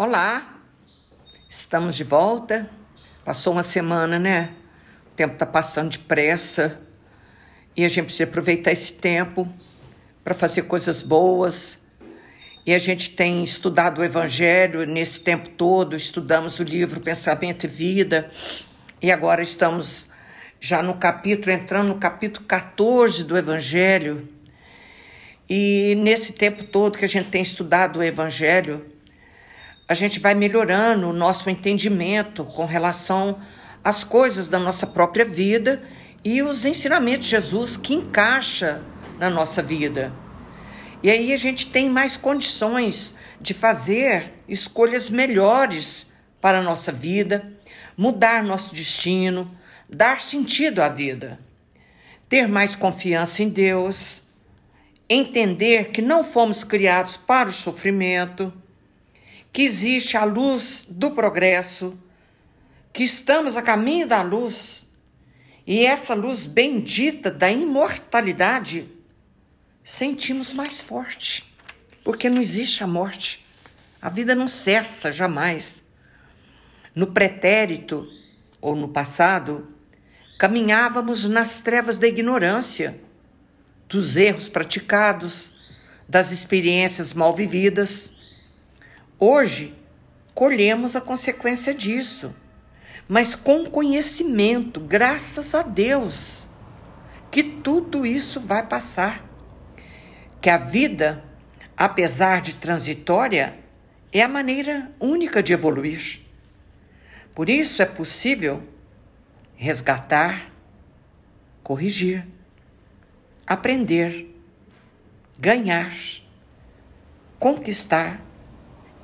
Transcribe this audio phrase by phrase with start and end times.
[0.00, 0.60] Olá,
[1.50, 2.70] estamos de volta.
[3.24, 4.54] Passou uma semana, né?
[5.06, 6.80] O tempo está passando depressa
[7.76, 9.52] e a gente precisa aproveitar esse tempo
[10.22, 11.82] para fazer coisas boas.
[12.64, 17.68] E a gente tem estudado o Evangelho nesse tempo todo, estudamos o livro Pensamento e
[17.68, 18.30] Vida,
[19.02, 20.06] e agora estamos
[20.60, 24.28] já no capítulo, entrando no capítulo 14 do Evangelho.
[25.50, 28.96] E nesse tempo todo que a gente tem estudado o Evangelho,
[29.88, 33.38] a gente vai melhorando o nosso entendimento com relação
[33.82, 35.82] às coisas da nossa própria vida
[36.22, 38.82] e os ensinamentos de Jesus que encaixa
[39.18, 40.12] na nossa vida.
[41.02, 47.52] E aí a gente tem mais condições de fazer escolhas melhores para a nossa vida,
[47.96, 49.50] mudar nosso destino,
[49.88, 51.38] dar sentido à vida,
[52.28, 54.28] ter mais confiança em Deus
[55.08, 58.52] entender que não fomos criados para o sofrimento,
[59.52, 61.98] que existe a luz do progresso,
[62.92, 64.88] que estamos a caminho da luz
[65.66, 68.88] e essa luz bendita da imortalidade
[69.84, 71.44] sentimos mais forte,
[72.02, 73.44] porque não existe a morte.
[74.00, 75.82] A vida não cessa jamais.
[76.94, 78.08] No pretérito
[78.60, 79.68] ou no passado,
[80.38, 83.00] caminhávamos nas trevas da ignorância
[83.88, 85.54] dos erros praticados,
[86.08, 88.12] das experiências mal vividas.
[89.18, 89.74] Hoje,
[90.34, 92.34] colhemos a consequência disso,
[93.08, 96.48] mas com conhecimento, graças a Deus,
[97.30, 99.24] que tudo isso vai passar.
[100.40, 101.24] Que a vida,
[101.76, 103.58] apesar de transitória,
[104.12, 106.20] é a maneira única de evoluir.
[107.34, 108.62] Por isso é possível
[109.56, 110.52] resgatar,
[111.62, 112.24] corrigir
[113.48, 114.28] aprender,
[115.38, 115.96] ganhar,
[117.38, 118.20] conquistar,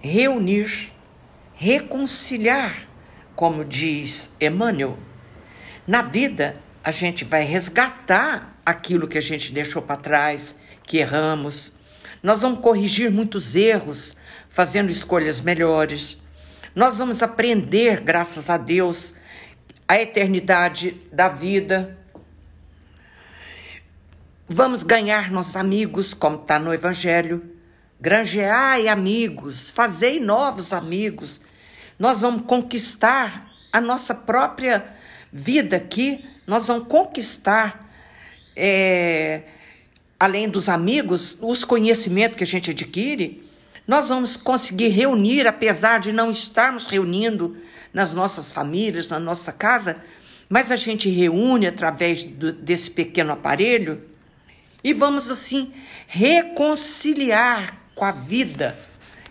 [0.09, 0.93] reunir,
[1.55, 2.87] reconciliar,
[3.35, 4.99] como diz Emmanuel.
[5.87, 11.73] Na vida, a gente vai resgatar aquilo que a gente deixou para trás, que erramos.
[12.23, 14.17] Nós vamos corrigir muitos erros,
[14.49, 16.21] fazendo escolhas melhores.
[16.75, 19.15] Nós vamos aprender, graças a Deus,
[19.89, 21.99] a eternidade da vida,
[24.47, 27.54] Vamos ganhar nossos amigos, como está no Evangelho.
[28.05, 31.41] Granjeai amigos, fazei novos amigos.
[31.99, 34.95] Nós vamos conquistar a nossa própria
[35.33, 37.91] vida aqui, nós vamos conquistar,
[38.55, 39.45] é,
[40.21, 43.43] além dos amigos, os conhecimentos que a gente adquire.
[43.89, 47.57] Nós vamos conseguir reunir, apesar de não estarmos reunindo
[47.91, 49.97] nas nossas famílias, na nossa casa,
[50.47, 54.03] mas a gente reúne através do, desse pequeno aparelho
[54.85, 55.73] e vamos assim
[56.07, 58.79] reconciliar com a vida,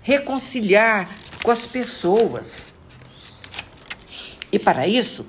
[0.02, 1.10] reconciliar
[1.44, 2.74] com as pessoas.
[4.52, 5.26] E para isso,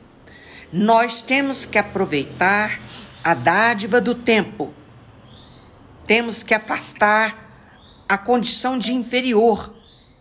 [0.73, 2.81] nós temos que aproveitar
[3.23, 4.75] a dádiva do tempo.
[6.05, 7.45] Temos que afastar
[8.09, 9.75] a condição de inferior.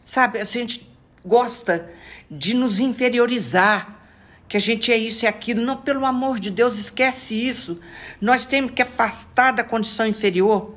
[0.05, 0.89] Sabe, a gente
[1.25, 1.89] gosta
[2.29, 3.99] de nos inferiorizar,
[4.47, 5.61] que a gente é isso e aquilo.
[5.61, 7.79] Não, pelo amor de Deus, esquece isso.
[8.21, 10.75] Nós temos que afastar da condição inferior.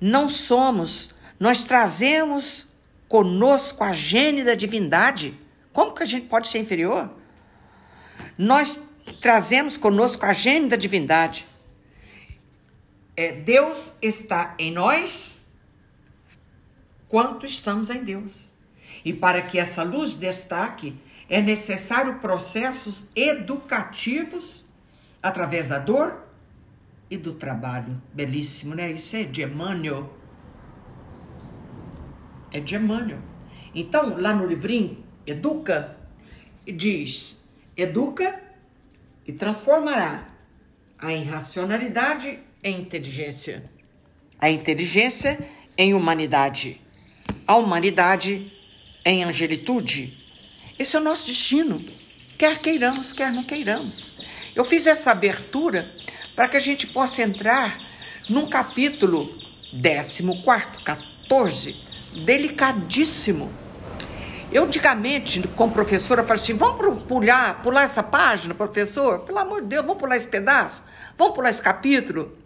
[0.00, 1.13] Não somos.
[1.38, 2.68] Nós trazemos
[3.08, 5.34] conosco a gene da divindade.
[5.72, 7.10] Como que a gente pode ser inferior?
[8.38, 8.80] Nós
[9.20, 11.46] trazemos conosco a gene da divindade.
[13.16, 15.46] É, Deus está em nós
[17.08, 18.52] quanto estamos em Deus.
[19.04, 20.96] E para que essa luz destaque,
[21.28, 24.64] é necessário processos educativos
[25.22, 26.26] através da dor
[27.10, 28.00] e do trabalho.
[28.12, 28.90] Belíssimo, né?
[28.90, 30.12] Isso é de Emmanuel.
[32.54, 33.18] É de Emmanuel.
[33.74, 35.94] Então, lá no livrinho, Educa,
[36.66, 37.38] diz:
[37.76, 38.40] educa
[39.26, 40.28] e transformará
[40.98, 43.70] a irracionalidade em inteligência,
[44.40, 45.38] a inteligência
[45.76, 46.80] em humanidade,
[47.46, 48.50] a humanidade
[49.04, 50.24] em angelitude
[50.76, 51.80] esse é o nosso destino,
[52.36, 54.26] quer queiramos, quer não queiramos.
[54.56, 55.88] Eu fiz essa abertura
[56.34, 57.72] para que a gente possa entrar
[58.28, 59.24] num capítulo
[59.80, 63.52] 14, 14, delicadíssimo.
[64.52, 69.20] Eu, antigamente, como professora, falei assim: vamos pular, pular essa página, professor?
[69.20, 70.82] Pelo amor de Deus, vamos pular esse pedaço?
[71.18, 72.36] Vamos pular esse capítulo?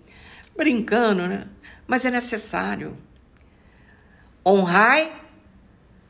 [0.57, 1.47] Brincando, né?
[1.87, 2.97] Mas é necessário.
[4.45, 5.13] Honrai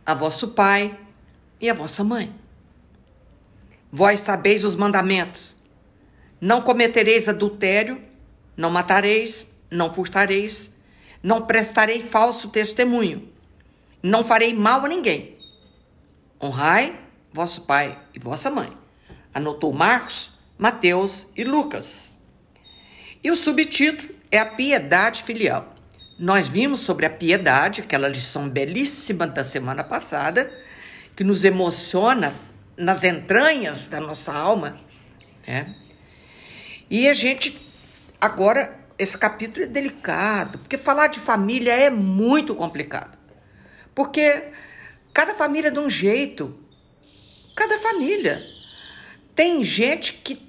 [0.06, 0.96] a vosso pai
[1.60, 2.34] e a vossa mãe.
[3.90, 5.56] Vós sabeis os mandamentos:
[6.40, 8.00] não cometereis adultério,
[8.56, 10.74] não matareis, não furtareis,
[11.22, 13.28] não prestarei falso testemunho,
[14.02, 15.38] não farei mal a ninguém,
[16.40, 16.96] Honrai
[17.32, 18.70] vosso pai e vossa mãe.
[19.34, 22.16] Anotou Marcos, Mateus e Lucas.
[23.22, 25.74] E o subtítulo é a piedade filial.
[26.18, 30.52] Nós vimos sobre a piedade, aquela lição belíssima da semana passada,
[31.16, 32.34] que nos emociona
[32.76, 34.78] nas entranhas da nossa alma,
[35.46, 35.74] né?
[36.88, 37.60] E a gente
[38.20, 43.17] agora esse capítulo é delicado, porque falar de família é muito complicado.
[43.98, 44.44] Porque
[45.12, 46.56] cada família é de um jeito.
[47.56, 48.40] Cada família.
[49.34, 50.40] Tem gente que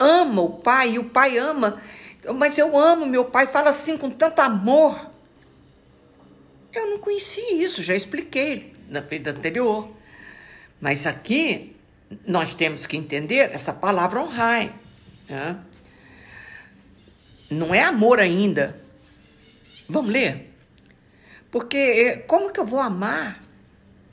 [0.00, 1.80] ama o pai e o pai ama,
[2.34, 5.12] mas eu amo meu pai, fala assim com tanto amor.
[6.74, 9.88] Eu não conheci isso, já expliquei na vida anterior.
[10.80, 11.76] Mas aqui
[12.26, 14.74] nós temos que entender essa palavra honrar.
[15.28, 15.56] Né?
[17.48, 18.82] Não é amor ainda.
[19.88, 20.47] Vamos ler?
[21.50, 23.42] Porque eh, como que eu vou amar?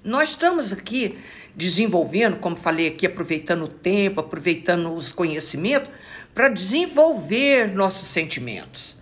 [0.04, 1.18] Nós estamos aqui
[1.56, 5.90] desenvolvendo, como falei aqui, aproveitando o tempo, aproveitando os conhecimentos,
[6.34, 8.98] para desenvolver nossos sentimentos.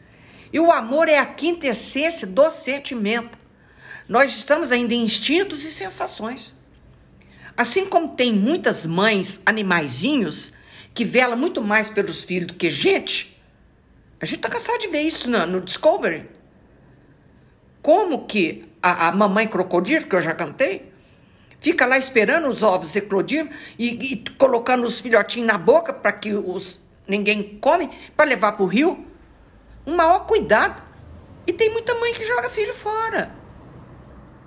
[0.51, 3.37] E o amor é a quinta essência do sentimento.
[4.07, 6.53] Nós estamos ainda em instintos e sensações.
[7.57, 10.53] Assim como tem muitas mães animaizinhos
[10.93, 13.41] que velam muito mais pelos filhos do que gente,
[14.21, 16.29] a gente tá cansado de ver isso no, no Discovery.
[17.83, 20.91] Como que a, a, mamãe crocodilo, que eu já cantei,
[21.59, 23.47] fica lá esperando os ovos eclodir
[23.77, 28.63] e, e colocando os filhotinhos na boca para que os ninguém come, para levar para
[28.63, 29.05] o rio.
[29.85, 30.81] Um maior cuidado.
[31.45, 33.35] E tem muita mãe que joga filho fora.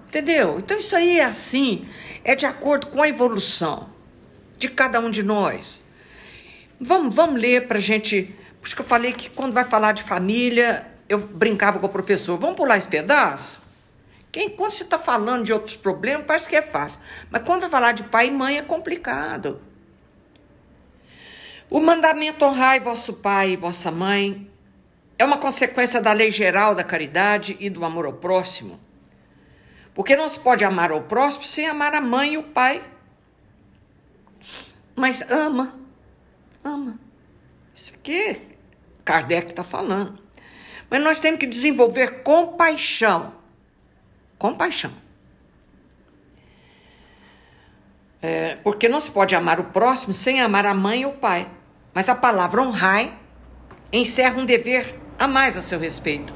[0.09, 0.59] Entendeu?
[0.59, 1.87] Então isso aí é assim,
[2.25, 3.91] é de acordo com a evolução
[4.57, 5.85] de cada um de nós.
[6.81, 8.35] Vamos, vamos ler para gente
[8.67, 11.91] por isso que eu falei que quando vai falar de família, eu brincava com o
[11.91, 13.61] professor, vamos pular esse pedaço?
[14.33, 17.01] Quem, quando você está falando de outros problemas, parece que é fácil.
[17.31, 19.61] Mas quando vai falar de pai e mãe, é complicado.
[21.71, 24.51] O mandamento honrai vosso pai e vossa mãe
[25.19, 28.79] é uma consequência da lei geral da caridade e do amor ao próximo.
[29.95, 32.85] Porque não se pode amar ao próximo sem amar a mãe e o pai.
[34.95, 35.75] Mas ama,
[36.63, 37.01] ama.
[37.75, 38.41] Isso aqui
[39.03, 40.26] Kardec está falando.
[40.89, 43.33] Mas nós temos que desenvolver compaixão.
[44.39, 44.93] Compaixão.
[48.23, 51.49] É, porque não se pode amar o próximo sem amar a mãe ou o pai.
[51.93, 53.17] Mas a palavra honrai
[53.93, 56.33] encerra um dever a mais a seu respeito.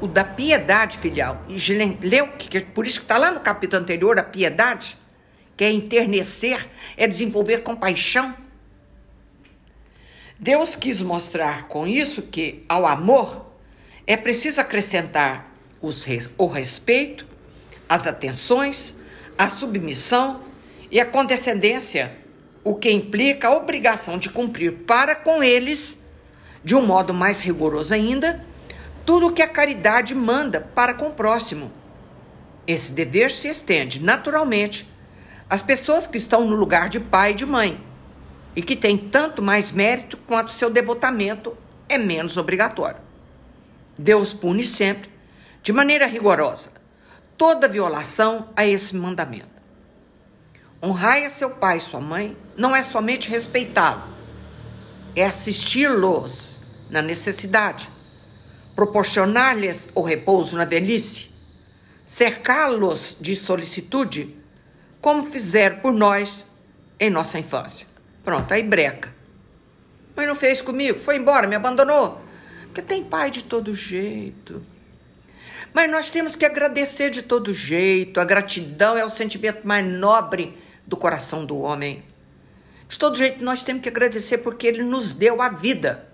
[0.00, 1.42] O da piedade filial.
[1.48, 1.56] E
[2.00, 4.96] leu, que, por isso que está lá no capítulo anterior, a piedade,
[5.56, 8.34] que é enternecer, é desenvolver compaixão
[10.42, 13.49] Deus quis mostrar com isso que, ao amor,
[14.12, 16.04] é preciso acrescentar os,
[16.36, 17.24] o respeito,
[17.88, 18.96] as atenções,
[19.38, 20.40] a submissão
[20.90, 22.18] e a condescendência,
[22.64, 26.04] o que implica a obrigação de cumprir para com eles,
[26.64, 28.44] de um modo mais rigoroso ainda,
[29.06, 31.70] tudo o que a caridade manda para com o próximo.
[32.66, 34.92] Esse dever se estende, naturalmente,
[35.48, 37.80] às pessoas que estão no lugar de pai e de mãe
[38.56, 41.56] e que tem tanto mais mérito quanto seu devotamento
[41.88, 43.09] é menos obrigatório.
[43.98, 45.10] Deus pune sempre,
[45.62, 46.70] de maneira rigorosa,
[47.36, 49.48] toda violação a esse mandamento.
[50.82, 54.02] Honrai a seu pai e sua mãe não é somente respeitá-lo,
[55.14, 57.90] é assisti-los na necessidade,
[58.74, 61.30] proporcionar-lhes o repouso na velhice,
[62.04, 64.36] cercá-los de solicitude,
[65.00, 66.46] como fizeram por nós
[66.98, 67.86] em nossa infância.
[68.22, 69.14] Pronto, aí breca.
[70.14, 72.20] Mas não fez comigo, foi embora, me abandonou.
[72.70, 74.64] Porque tem pai de todo jeito.
[75.74, 78.20] Mas nós temos que agradecer de todo jeito.
[78.20, 82.04] A gratidão é o sentimento mais nobre do coração do homem.
[82.88, 86.08] De todo jeito, nós temos que agradecer porque ele nos deu a vida.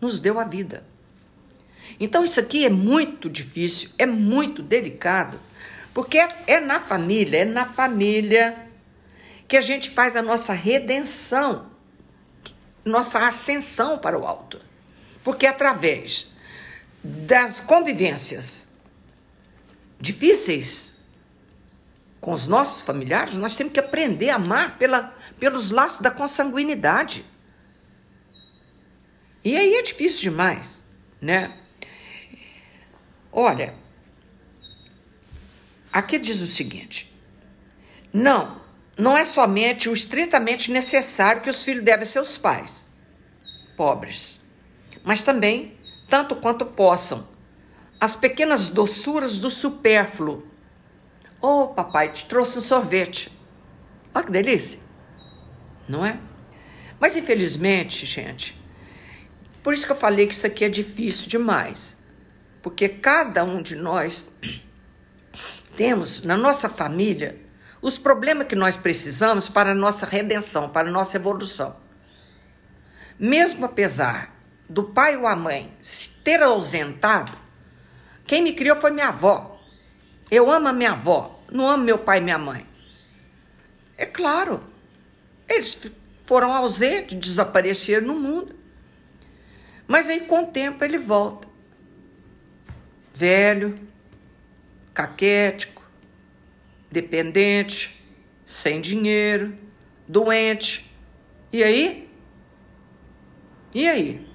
[0.00, 0.84] Nos deu a vida.
[2.00, 5.38] Então, isso aqui é muito difícil, é muito delicado,
[5.94, 8.56] porque é, é na família, é na família
[9.46, 11.66] que a gente faz a nossa redenção,
[12.84, 14.69] nossa ascensão para o alto.
[15.22, 16.30] Porque através
[17.02, 18.68] das convivências
[20.00, 20.94] difíceis
[22.20, 27.24] com os nossos familiares, nós temos que aprender a amar pela, pelos laços da consanguinidade.
[29.42, 30.84] E aí é difícil demais,
[31.20, 31.56] né?
[33.32, 33.74] Olha,
[35.90, 37.14] aqui diz o seguinte:
[38.12, 38.60] não,
[38.98, 42.86] não é somente o estritamente necessário que os filhos devem a seus pais,
[43.76, 44.39] pobres,
[45.04, 45.78] mas também,
[46.08, 47.28] tanto quanto possam,
[48.00, 50.46] as pequenas doçuras do supérfluo.
[51.40, 53.30] Oh, papai, te trouxe um sorvete.
[54.14, 54.80] Olha que delícia,
[55.88, 56.18] não é?
[56.98, 58.60] Mas infelizmente, gente,
[59.62, 61.98] por isso que eu falei que isso aqui é difícil demais.
[62.62, 64.28] Porque cada um de nós
[65.76, 67.38] temos na nossa família
[67.80, 71.76] os problemas que nós precisamos para a nossa redenção, para a nossa evolução.
[73.18, 74.34] Mesmo apesar
[74.70, 75.72] do pai ou a mãe
[76.22, 77.36] ter ausentado,
[78.24, 79.60] quem me criou foi minha avó.
[80.30, 82.64] Eu amo a minha avó, não amo meu pai e minha mãe.
[83.98, 84.62] É claro,
[85.48, 85.90] eles
[86.24, 88.54] foram ausentes, desapareceram no mundo.
[89.88, 91.48] Mas aí, com o tempo, ele volta.
[93.12, 93.74] Velho,
[94.94, 95.82] caquético,
[96.92, 98.00] dependente,
[98.44, 99.58] sem dinheiro,
[100.06, 100.88] doente.
[101.52, 102.08] E aí?
[103.74, 104.29] E aí?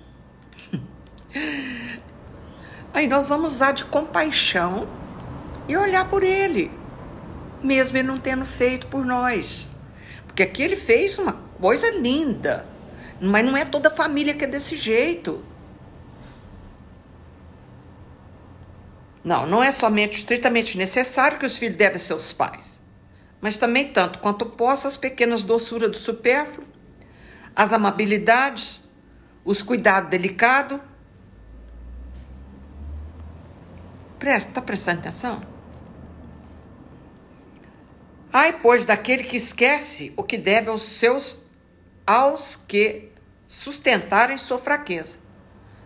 [2.94, 4.88] Aí nós vamos usar de compaixão
[5.68, 6.72] e olhar por ele,
[7.62, 9.76] mesmo ele não tendo feito por nós.
[10.26, 12.66] Porque aqui ele fez uma coisa linda,
[13.20, 15.44] mas não é toda família que é desse jeito.
[19.24, 22.80] Não, não é somente estritamente necessário que os filhos devem seus pais,
[23.42, 26.68] mas também tanto quanto possa as pequenas doçuras do supérfluo,
[27.56, 28.88] as amabilidades,
[29.44, 30.80] os cuidados delicados.
[34.20, 35.42] Presta, tá prestando atenção?
[38.32, 41.38] Ai, pois, daquele que esquece o que deve aos seus,
[42.06, 43.12] aos que
[43.48, 45.18] sustentarem sua fraqueza,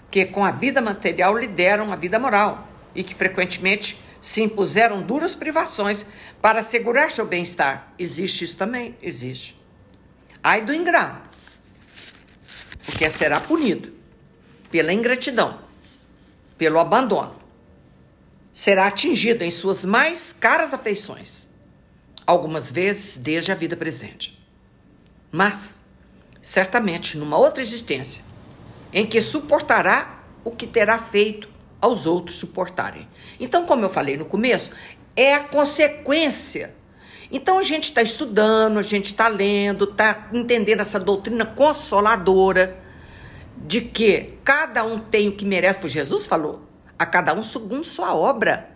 [0.09, 5.35] que com a vida material lideram a vida moral e que frequentemente se impuseram duras
[5.35, 6.05] privações
[6.41, 7.93] para assegurar seu bem-estar.
[7.97, 8.97] Existe isso também?
[9.01, 9.59] Existe.
[10.41, 11.29] Ai do ingrato,
[12.85, 13.93] porque será punido
[14.71, 15.59] pela ingratidão,
[16.57, 17.38] pelo abandono.
[18.59, 21.47] Será atingido em suas mais caras afeições,
[22.27, 24.37] algumas vezes desde a vida presente.
[25.31, 25.81] Mas,
[26.41, 28.21] certamente, numa outra existência,
[28.91, 31.47] em que suportará o que terá feito
[31.79, 33.07] aos outros suportarem.
[33.39, 34.71] Então, como eu falei no começo,
[35.15, 36.75] é a consequência.
[37.31, 42.77] Então a gente está estudando, a gente está lendo, está entendendo essa doutrina consoladora
[43.55, 46.67] de que cada um tem o que merece, porque Jesus falou,
[46.99, 48.69] a cada um segundo sua obra.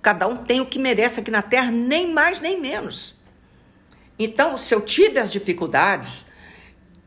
[0.00, 3.20] Cada um tem o que merece aqui na terra, nem mais nem menos.
[4.18, 6.26] Então, se eu tive as dificuldades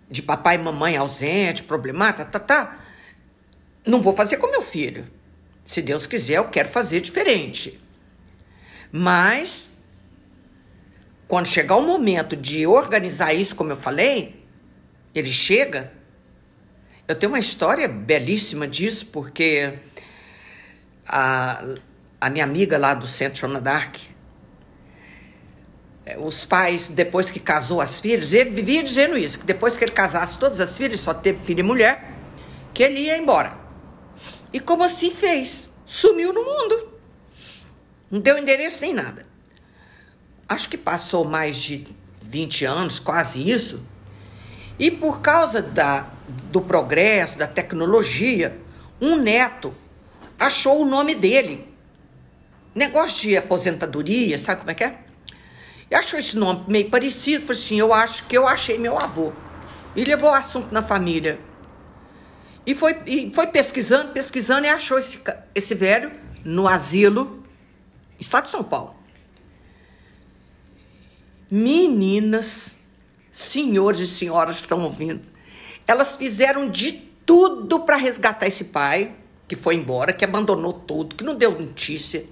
[0.10, 2.80] de papai e mamãe ausente, problemática, tá, tá,
[3.86, 5.08] não vou fazer com meu filho.
[5.63, 7.82] Se Deus quiser, eu quero fazer diferente.
[8.91, 9.72] Mas,
[11.27, 14.46] quando chegar o momento de organizar isso, como eu falei,
[15.15, 15.91] ele chega.
[17.08, 19.80] Eu tenho uma história belíssima disso, porque
[21.12, 21.62] a,
[22.22, 23.98] a minha amiga lá do Centro Joana Dark,
[26.06, 29.84] é, os pais, depois que casou as filhas, ele vivia dizendo isso, que depois que
[29.84, 32.13] ele casasse todas as filhas, só teve filho e mulher,
[32.74, 33.60] que ele ia embora.
[34.53, 35.70] E como assim fez?
[35.86, 36.94] Sumiu no mundo.
[38.10, 39.25] Não deu endereço nem nada.
[40.48, 41.88] Acho que passou mais de
[42.22, 43.86] 20 anos, quase isso.
[44.80, 46.08] E por causa da,
[46.51, 48.58] do progresso, da tecnologia,
[49.00, 49.74] um neto
[50.41, 51.67] achou o nome dele.
[52.74, 54.98] Negócio de aposentadoria, sabe como é que é?
[55.89, 59.33] E achou esse nome meio parecido, falou assim: eu acho que eu achei meu avô.
[59.95, 61.39] E levou o assunto na família.
[62.65, 65.21] E foi, e foi pesquisando, pesquisando e achou esse,
[65.53, 66.12] esse velho
[66.45, 67.43] no asilo,
[68.19, 68.95] estado de São Paulo.
[71.50, 72.77] Meninas,
[73.29, 75.21] senhores e senhoras que estão ouvindo,
[75.86, 76.93] elas fizeram de
[77.25, 79.15] tudo para resgatar esse pai,
[79.51, 82.24] que foi embora, que abandonou tudo, que não deu notícia.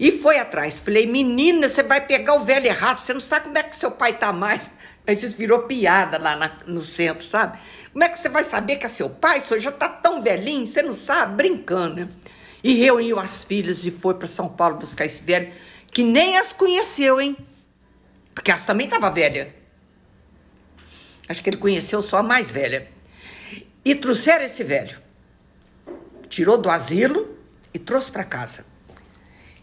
[0.00, 0.80] E foi atrás.
[0.80, 3.90] Falei, menina, você vai pegar o velho errado, você não sabe como é que seu
[3.90, 4.70] pai tá mais.
[5.06, 7.58] Aí isso virou piada lá na, no centro, sabe?
[7.92, 9.40] Como é que você vai saber que é seu pai?
[9.40, 11.36] Você já tá tão velhinho, você não sabe?
[11.36, 12.08] Brincando, né?
[12.64, 15.52] E reuniu as filhas e foi para São Paulo buscar esse velho,
[15.92, 17.36] que nem as conheceu, hein?
[18.34, 19.54] Porque elas também estavam velha.
[21.28, 22.88] Acho que ele conheceu só a mais velha.
[23.84, 25.07] E trouxeram esse velho.
[26.28, 27.36] Tirou do asilo
[27.72, 28.64] e trouxe para casa.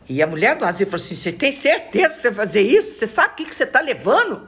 [0.08, 3.00] E a mulher do asilo falou assim: Você tem certeza que você vai fazer isso?
[3.00, 4.48] Você sabe o que, que você está levando?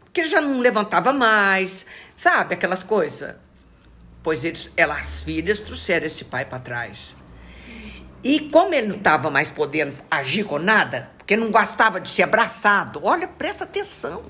[0.00, 2.54] Porque ele já não levantava mais, sabe?
[2.54, 3.36] Aquelas coisas.
[4.22, 7.16] Pois eles, elas, as filhas trouxeram esse pai para trás.
[8.22, 12.24] E como ele não estava mais podendo agir com nada, porque não gostava de ser
[12.24, 14.24] abraçado, olha, presta atenção.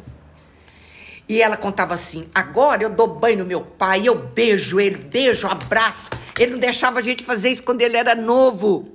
[1.29, 5.47] E ela contava assim: agora eu dou banho no meu pai, eu beijo ele, beijo,
[5.47, 6.11] abraço.
[6.39, 8.93] Ele não deixava a gente fazer isso quando ele era novo.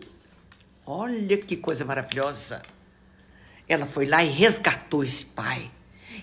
[0.86, 2.62] Olha que coisa maravilhosa.
[3.68, 5.72] Ela foi lá e resgatou esse pai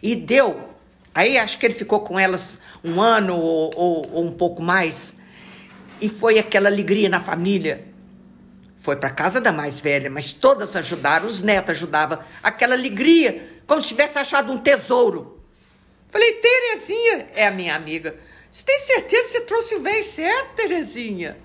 [0.00, 0.70] E deu.
[1.14, 5.14] Aí acho que ele ficou com elas um ano ou, ou, ou um pouco mais.
[6.00, 7.86] E foi aquela alegria na família.
[8.80, 12.18] Foi para casa da mais velha, mas todas ajudaram, os netos ajudavam.
[12.42, 15.40] Aquela alegria, como se tivesse achado um tesouro.
[16.08, 18.16] Falei, Terezinha, é a minha amiga.
[18.52, 21.38] Você tem certeza que você trouxe o velho certo, Terezinha?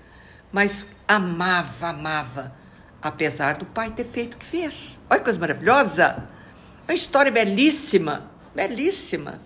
[0.52, 2.54] Mas amava, amava,
[3.00, 5.00] apesar do pai ter feito o que fez.
[5.08, 6.28] Olha que coisa maravilhosa!
[6.86, 9.40] Uma história belíssima, belíssima.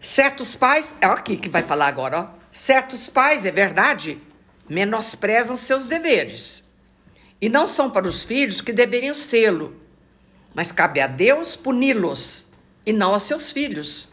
[0.00, 2.28] Certos pais, é aqui que vai falar agora, ó.
[2.50, 4.20] Certos pais, é verdade,
[4.68, 6.64] menosprezam seus deveres.
[7.40, 9.84] E não são para os filhos que deveriam sê-lo
[10.54, 12.46] mas cabe a Deus puni-los
[12.86, 14.08] e não aos seus filhos.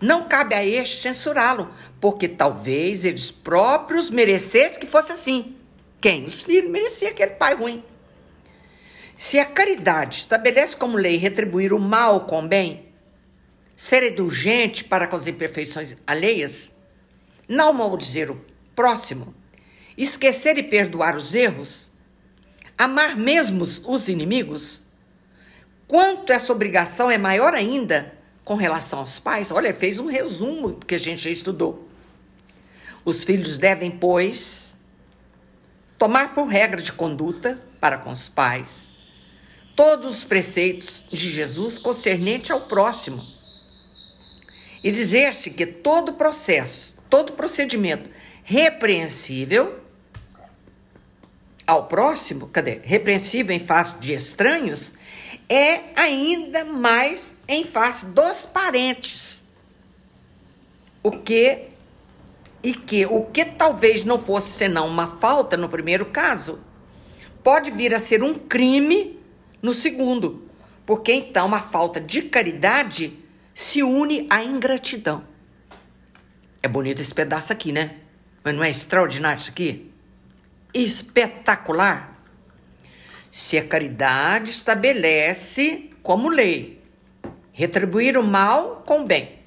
[0.00, 5.56] Não cabe a este censurá-lo, porque talvez eles próprios merecessem que fosse assim.
[6.00, 6.24] Quem?
[6.24, 7.84] Os filhos mereciam aquele pai ruim.
[9.14, 12.86] Se a caridade estabelece como lei retribuir o mal com o bem,
[13.76, 16.72] ser indulgente para com as imperfeições alheias,
[17.46, 18.40] não maldizer o
[18.74, 19.34] próximo,
[19.96, 21.92] esquecer e perdoar os erros,
[22.78, 24.82] amar mesmo os inimigos,
[25.90, 30.94] Quanto essa obrigação é maior ainda com relação aos pais, olha, fez um resumo que
[30.94, 31.88] a gente já estudou.
[33.04, 34.78] Os filhos devem, pois,
[35.98, 38.90] tomar por regra de conduta para com os pais
[39.74, 43.24] todos os preceitos de Jesus concernente ao próximo.
[44.84, 48.08] E dizer-se que todo processo, todo procedimento
[48.44, 49.80] repreensível
[51.66, 52.80] ao próximo, cadê?
[52.82, 54.92] Repreensível em face de estranhos,
[55.50, 59.42] é ainda mais em face dos parentes.
[61.02, 61.70] O que
[62.62, 66.60] e que o que talvez não fosse senão uma falta no primeiro caso,
[67.42, 69.18] pode vir a ser um crime
[69.60, 70.48] no segundo,
[70.86, 73.18] porque então a falta de caridade
[73.52, 75.24] se une à ingratidão.
[76.62, 77.96] É bonito esse pedaço aqui, né?
[78.44, 79.90] Mas não é extraordinário isso aqui?
[80.72, 82.09] Espetacular
[83.30, 86.80] se a caridade estabelece como lei
[87.60, 89.38] retribuir o mal com o bem.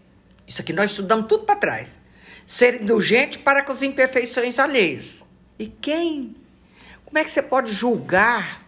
[0.47, 1.99] Isso aqui nós estudamos tudo para trás.
[2.45, 5.23] Ser indulgente para com as imperfeições alheias.
[5.57, 6.35] E quem?
[7.05, 8.61] Como é que você pode julgar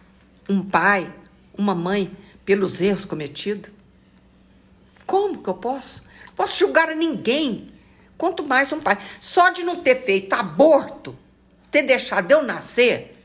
[0.48, 1.12] um pai,
[1.56, 2.10] uma mãe,
[2.44, 3.70] pelos erros cometidos?
[5.06, 6.02] Como que eu posso?
[6.34, 7.68] Posso julgar a ninguém.
[8.18, 8.98] Quanto mais um pai.
[9.20, 11.16] Só de não ter feito aborto,
[11.70, 13.15] ter deixado eu nascer,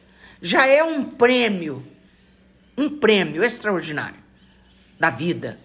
[0.41, 1.85] já é um prêmio,
[2.77, 4.19] um prêmio extraordinário
[4.99, 5.59] da vida.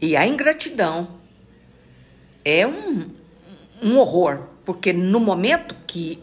[0.00, 1.18] E a ingratidão
[2.44, 3.10] é um,
[3.82, 6.22] um horror, porque no momento que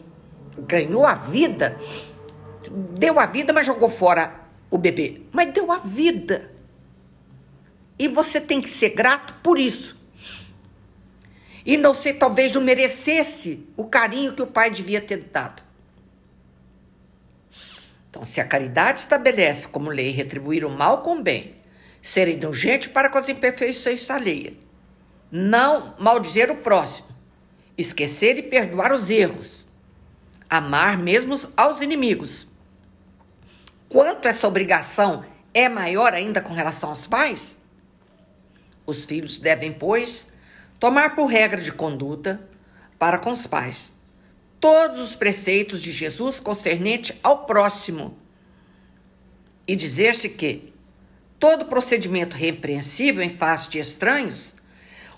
[0.66, 1.76] ganhou a vida,
[2.96, 4.34] deu a vida, mas jogou fora
[4.70, 5.22] o bebê.
[5.32, 6.50] Mas deu a vida.
[7.98, 9.98] E você tem que ser grato por isso.
[11.66, 15.67] E não sei, talvez não merecesse o carinho que o pai devia ter dado.
[18.08, 21.56] Então, se a caridade estabelece como lei retribuir o mal com o bem,
[22.00, 24.54] ser indulgente para com as imperfeições alheias,
[25.30, 27.08] não maldizer o próximo,
[27.76, 29.68] esquecer e perdoar os erros,
[30.48, 32.48] amar mesmo aos inimigos.
[33.88, 37.60] Quanto essa obrigação é maior ainda com relação aos pais?
[38.86, 40.32] Os filhos devem, pois,
[40.80, 42.40] tomar por regra de conduta
[42.98, 43.97] para com os pais
[44.60, 48.16] todos os preceitos de Jesus concernente ao próximo
[49.66, 50.72] e dizer-se que
[51.38, 54.56] todo procedimento repreensível em face de estranhos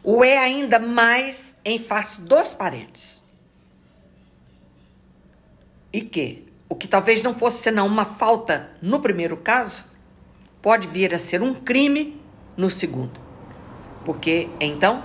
[0.02, 3.22] o é ainda mais em face dos parentes.
[5.92, 9.84] E que o que talvez não fosse senão uma falta no primeiro caso,
[10.62, 12.20] pode vir a ser um crime
[12.56, 13.20] no segundo.
[14.04, 15.02] Porque então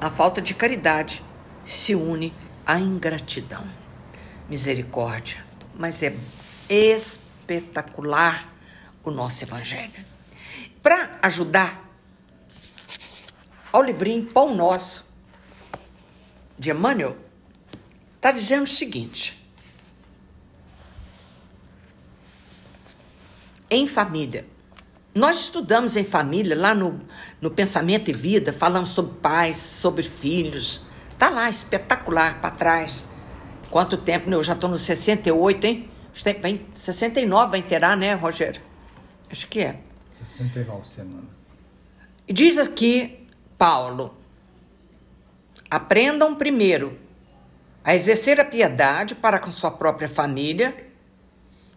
[0.00, 1.22] a falta de caridade
[1.64, 2.32] se une
[2.66, 3.64] a ingratidão.
[4.48, 5.44] Misericórdia.
[5.78, 6.14] Mas é
[6.68, 8.52] espetacular
[9.04, 10.04] o nosso Evangelho.
[10.82, 11.82] Para ajudar
[13.72, 15.10] ao livrinho Pão Nosso,
[16.58, 17.16] de Emmanuel,
[18.16, 19.40] está dizendo o seguinte.
[23.70, 24.46] Em família.
[25.14, 27.00] Nós estudamos em família, lá no,
[27.40, 30.82] no Pensamento e Vida, falamos sobre pais, sobre filhos,
[31.22, 33.06] Tá lá, espetacular, para trás.
[33.70, 34.34] Quanto tempo, né?
[34.34, 35.88] Eu já estou no 68, hein?
[36.40, 38.60] Vem, 69 vai inteirar, né, Rogério?
[39.30, 39.78] Acho que é.
[40.24, 41.30] 69 semanas.
[42.26, 43.24] E diz aqui,
[43.56, 44.16] Paulo,
[45.70, 46.98] aprendam primeiro
[47.84, 50.88] a exercer a piedade para com sua própria família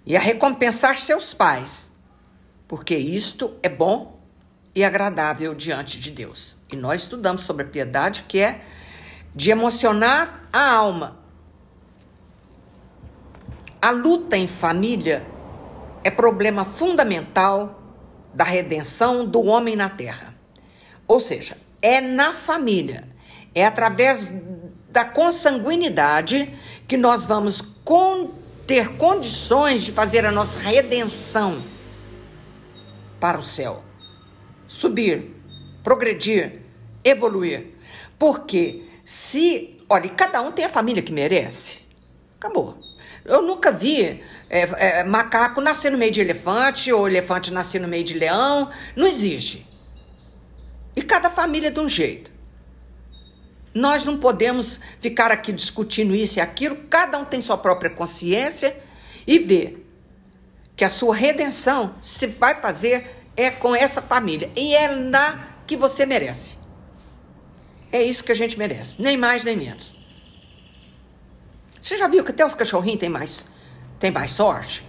[0.07, 1.91] e a recompensar seus pais,
[2.67, 4.19] porque isto é bom
[4.73, 6.57] e agradável diante de Deus.
[6.71, 8.65] E nós estudamos sobre a piedade, que é
[9.35, 11.17] de emocionar a alma.
[13.81, 15.25] A luta em família
[16.03, 17.81] é problema fundamental
[18.33, 20.33] da redenção do homem na terra.
[21.07, 23.07] Ou seja, é na família,
[23.53, 24.31] é através
[24.89, 27.61] da consanguinidade que nós vamos
[28.65, 31.63] ter condições de fazer a nossa redenção
[33.19, 33.83] para o céu.
[34.67, 35.35] Subir,
[35.83, 36.61] progredir,
[37.03, 37.75] evoluir.
[38.17, 38.83] Porque
[39.15, 41.79] se, olha, cada um tem a família que merece.
[42.37, 42.77] Acabou.
[43.23, 47.87] Eu nunca vi é, é, macaco nascer no meio de elefante ou elefante nascer no
[47.87, 48.69] meio de leão.
[48.93, 49.65] Não existe.
[50.93, 52.29] E cada família é de um jeito.
[53.73, 58.75] Nós não podemos ficar aqui discutindo isso e aquilo, cada um tem sua própria consciência
[59.25, 59.89] e ver
[60.75, 65.77] que a sua redenção se vai fazer é com essa família e é na que
[65.77, 66.64] você merece.
[67.91, 69.95] É isso que a gente merece, nem mais nem menos.
[71.81, 73.45] Você já viu que até os cachorrinhos têm mais,
[73.99, 74.83] têm mais sorte?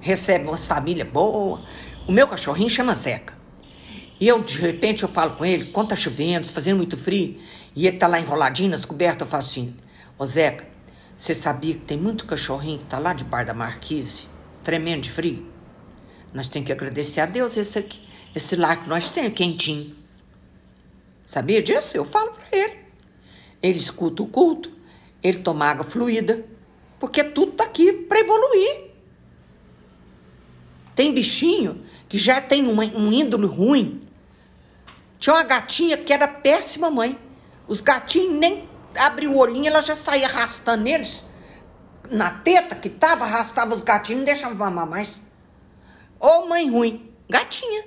[0.00, 1.62] Recebem umas famílias boas.
[2.08, 3.34] O meu cachorrinho chama Zeca.
[4.18, 7.40] E eu, de repente, eu falo com ele, quando tá chovendo, tá fazendo muito frio,
[7.74, 9.76] e ele tá lá enroladinho nas cobertas, eu falo assim,
[10.18, 10.64] ô Zeca,
[11.16, 14.26] você sabia que tem muito cachorrinho que tá lá debaixo da marquise,
[14.62, 15.46] tremendo de frio?
[16.32, 18.00] Nós temos que agradecer a Deus esse aqui,
[18.34, 20.01] esse lar que nós temos, quentinho.
[21.24, 21.96] Sabia disso?
[21.96, 22.78] Eu falo para ele.
[23.62, 24.70] Ele escuta o culto,
[25.22, 26.44] ele toma água fluida,
[26.98, 28.90] porque tudo tá aqui para evoluir.
[30.94, 34.00] Tem bichinho que já tem uma, um índole ruim,
[35.18, 37.16] tinha uma gatinha que era péssima mãe.
[37.68, 41.26] Os gatinhos nem abriu o olhinho, ela já saía arrastando eles
[42.10, 45.20] na teta que tava, arrastava os gatinhos, não deixava mamar mais.
[46.20, 47.84] Ô mãe ruim, gatinha.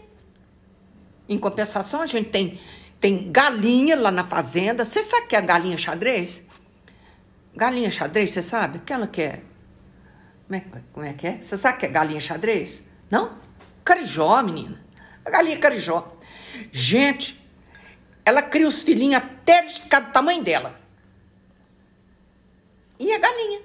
[1.28, 2.60] Em compensação, a gente tem,
[3.00, 4.84] tem galinha lá na fazenda.
[4.86, 6.44] Você sabe que é galinha xadrez?
[7.56, 8.78] Galinha xadrez, você sabe?
[8.78, 9.42] Aquela que é.
[10.48, 11.42] Como é, como é que é?
[11.42, 12.84] Você sabe que é galinha xadrez?
[13.10, 13.38] Não?
[13.84, 14.84] Carijó, menina.
[15.24, 16.18] A galinha carijó.
[16.72, 17.44] Gente,
[18.24, 20.80] ela cria os filhinhos até eles ficar do tamanho dela.
[23.00, 23.62] E a galinha.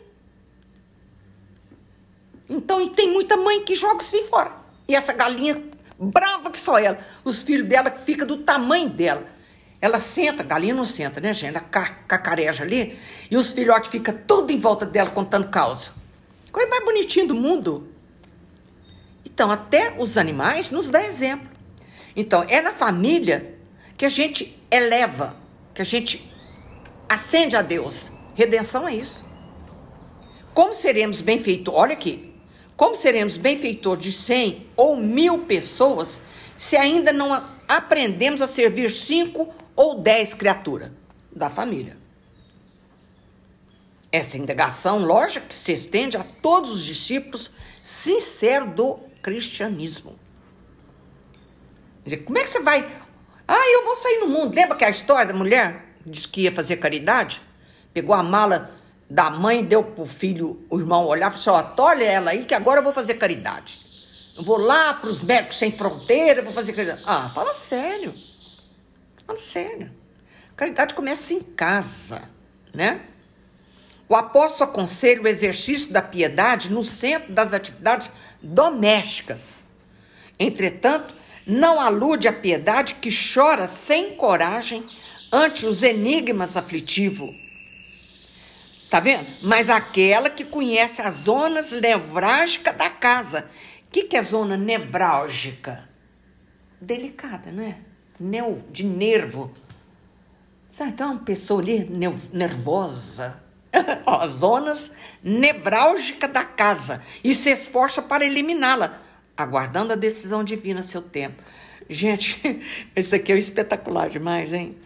[2.49, 4.53] Então, e tem muita mãe que joga os filhos fora.
[4.89, 5.63] E essa galinha,
[6.01, 9.25] brava que só ela, os filhos dela que fica do tamanho dela.
[9.83, 11.57] Ela senta, galinha não senta, né, gente?
[11.57, 12.99] Ela cacareja ali
[13.31, 15.93] e os filhotes ficam tudo em volta dela contando causa.
[16.51, 17.89] Coisa mais bonitinha do mundo.
[19.25, 21.49] Então, até os animais nos dá exemplo.
[22.15, 23.55] Então, é na família
[23.97, 25.37] que a gente eleva,
[25.73, 26.31] que a gente
[27.09, 28.11] acende a Deus.
[28.35, 29.25] Redenção é isso.
[30.53, 31.81] Como seremos benfeitores?
[31.81, 32.30] Olha aqui.
[32.81, 36.23] Como seremos benfeitor de cem ou mil pessoas
[36.57, 37.31] se ainda não
[37.69, 40.91] aprendemos a servir cinco ou dez criaturas
[41.31, 41.99] da família?
[44.11, 47.51] Essa indagação, lógica, se estende a todos os discípulos
[47.83, 50.19] sinceros do cristianismo.
[52.25, 52.91] Como é que você vai?
[53.47, 54.57] Ah, eu vou sair no mundo.
[54.57, 57.43] Lembra que a história da mulher disse que ia fazer caridade?
[57.93, 58.75] Pegou a mala
[59.11, 62.55] da mãe, deu pro filho, o irmão olhar e falou: assim, olha ela aí que
[62.55, 63.81] agora eu vou fazer caridade.
[64.39, 67.03] Eu vou lá para os médicos sem fronteira, vou fazer caridade.
[67.05, 68.15] Ah, fala sério.
[69.27, 69.91] Fala sério.
[70.57, 72.23] Caridade começa em casa,
[72.73, 73.01] né?
[74.09, 78.11] O apóstolo aconselha o exercício da piedade no centro das atividades
[78.43, 79.65] domésticas.
[80.39, 81.15] Entretanto,
[81.47, 84.85] não alude à piedade que chora sem coragem
[85.33, 87.35] ante os enigmas aflitivos.
[88.91, 89.27] Tá vendo?
[89.41, 93.49] Mas aquela que conhece as zonas nevrálgicas da casa.
[93.87, 95.89] O que, que é zona nevrálgica?
[96.81, 97.77] Delicada, não é?
[98.19, 99.55] Neu, de nervo.
[100.71, 101.89] Sabe, então, uma pessoa ali
[102.33, 103.43] nervosa.
[104.05, 107.01] as zonas nevrálgicas da casa.
[107.23, 109.01] E se esforça para eliminá-la
[109.37, 111.43] aguardando a decisão divina a seu tempo.
[111.89, 112.41] Gente,
[112.95, 114.77] isso aqui é espetacular demais, hein?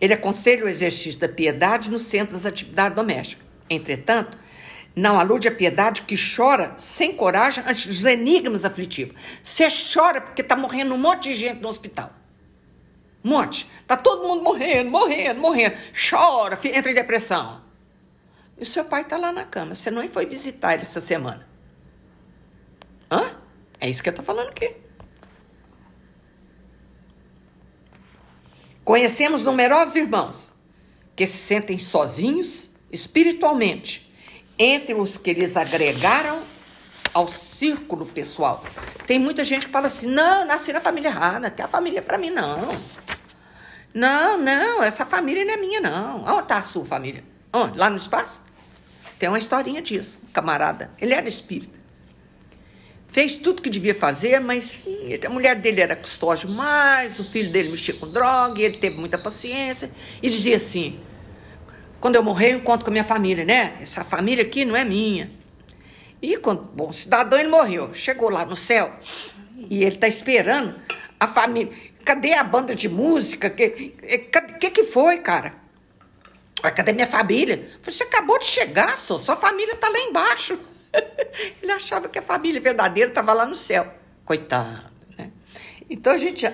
[0.00, 3.46] Ele aconselha o exercício da piedade no centro das atividades domésticas.
[3.68, 4.38] Entretanto,
[4.96, 9.14] não alude à piedade que chora sem coragem ante dos enigmas aflitivos.
[9.42, 12.12] Você chora porque está morrendo um monte de gente no hospital.
[13.24, 13.70] Um monte.
[13.80, 15.76] Está todo mundo morrendo, morrendo, morrendo.
[15.92, 17.62] Chora, entra em depressão.
[18.58, 19.74] E o seu pai está lá na cama.
[19.74, 21.46] Você não foi visitar ele essa semana.
[23.10, 23.36] Hã?
[23.78, 24.74] É isso que eu estou falando aqui.
[28.90, 30.52] Conhecemos numerosos irmãos
[31.14, 34.12] que se sentem sozinhos espiritualmente,
[34.58, 36.42] entre os que lhes agregaram
[37.14, 38.64] ao círculo pessoal.
[39.06, 42.02] Tem muita gente que fala assim: não, nasci na família errada, que a família é
[42.02, 42.58] para mim, não.
[43.94, 46.24] Não, não, essa família não é minha, não.
[46.24, 47.22] Onde está a sua família?
[47.54, 47.78] Onde?
[47.78, 48.40] Lá no espaço?
[49.20, 50.90] Tem uma historinha disso, camarada.
[51.00, 51.79] Ele era espírita.
[53.10, 54.86] Fez tudo que devia fazer, mas
[55.26, 58.96] a mulher dele era custódio mais, o filho dele mexia com droga, e ele teve
[58.96, 59.90] muita paciência
[60.22, 61.00] e dizia assim:
[62.00, 63.76] quando eu morrer, eu encontro com a minha família, né?
[63.80, 65.28] Essa família aqui não é minha.
[66.22, 68.94] E quando, bom, cidadão ele morreu, chegou lá no céu
[69.68, 70.76] e ele está esperando
[71.18, 71.72] a família.
[72.04, 73.50] Cadê a banda de música?
[73.50, 73.92] Que
[74.60, 75.54] que, que foi, cara?
[76.62, 77.70] Cadê minha família?
[77.82, 79.18] Você acabou de chegar, só.
[79.18, 80.58] Sua família tá lá embaixo.
[81.62, 83.92] Ele achava que a família verdadeira estava lá no céu.
[84.24, 85.30] Coitado, né?
[85.88, 86.46] Então a gente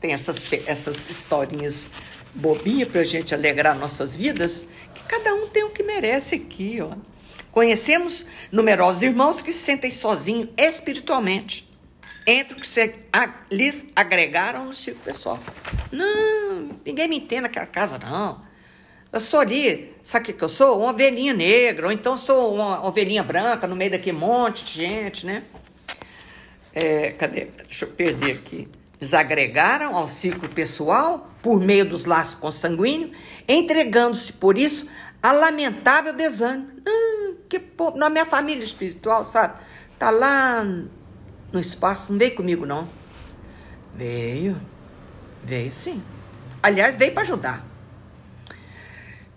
[0.00, 1.90] tem essas, essas historinhas
[2.34, 6.80] bobinhas para a gente alegrar nossas vidas, que cada um tem o que merece aqui,
[6.80, 6.90] ó.
[7.50, 11.66] Conhecemos numerosos irmãos que se sentem sozinhos espiritualmente,
[12.26, 15.40] entre o que se, a, lhes agregaram no círculo pessoal.
[15.90, 18.44] Não, ninguém me entende naquela casa, não.
[19.16, 20.78] Eu sou ali, sabe o que eu sou?
[20.78, 25.24] Uma ovelhinha negra, ou então sou uma ovelhinha branca no meio daquele monte de gente,
[25.24, 25.42] né?
[26.74, 27.46] É, cadê?
[27.66, 28.68] Deixa eu perder aqui.
[29.00, 33.16] Desagregaram ao ciclo pessoal por meio dos laços consanguíneos,
[33.48, 34.86] entregando-se por isso
[35.22, 36.72] a lamentável desânimo.
[36.86, 39.56] Ah, que povo, na minha família espiritual, sabe?
[39.98, 42.86] Tá lá no espaço, não veio comigo não.
[43.94, 44.60] Veio,
[45.42, 46.02] veio sim.
[46.62, 47.75] Aliás, veio para ajudar.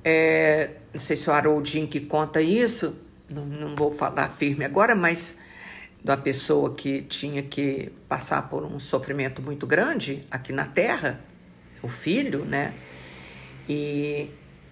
[0.04, 2.96] É, não sei se o Haroldinho que conta isso,
[3.30, 5.38] não, não vou falar firme agora, mas
[6.04, 11.20] da pessoa que tinha que passar por um sofrimento muito grande aqui na Terra,
[11.84, 12.74] o filho, né?
[13.68, 14.30] E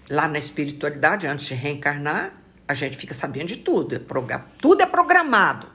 [0.09, 2.33] lá na espiritualidade, antes de reencarnar,
[2.67, 5.67] a gente fica sabendo de tudo, é tudo é programado.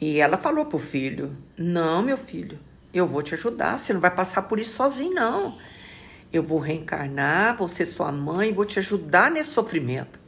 [0.00, 2.58] E ela falou pro filho: Não, meu filho,
[2.94, 5.58] eu vou te ajudar, você não vai passar por isso sozinho, não.
[6.32, 10.20] Eu vou reencarnar, vou ser sua mãe, vou te ajudar nesse sofrimento.